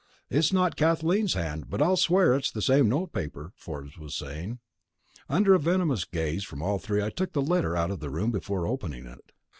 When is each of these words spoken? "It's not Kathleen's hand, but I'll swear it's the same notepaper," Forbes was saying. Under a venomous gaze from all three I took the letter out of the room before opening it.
"It's 0.31 0.51
not 0.51 0.75
Kathleen's 0.75 1.35
hand, 1.35 1.69
but 1.69 1.79
I'll 1.79 1.95
swear 1.95 2.33
it's 2.33 2.49
the 2.49 2.63
same 2.63 2.89
notepaper," 2.89 3.53
Forbes 3.55 3.99
was 3.99 4.15
saying. 4.15 4.57
Under 5.29 5.53
a 5.53 5.59
venomous 5.59 6.05
gaze 6.05 6.43
from 6.43 6.63
all 6.63 6.79
three 6.79 7.03
I 7.03 7.11
took 7.11 7.33
the 7.33 7.39
letter 7.43 7.77
out 7.77 7.91
of 7.91 7.99
the 7.99 8.09
room 8.09 8.31
before 8.31 8.65
opening 8.65 9.05
it. 9.05 9.31